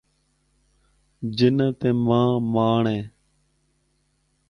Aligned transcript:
جنہاں 1.37 1.71
تے 1.79 1.89
مانھ 2.05 2.35
مانڑ 2.53 2.83
اے۔ 2.91 3.01